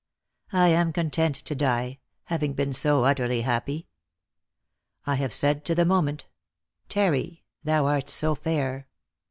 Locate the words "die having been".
1.53-2.73